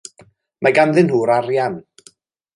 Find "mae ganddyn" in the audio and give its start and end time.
0.67-1.11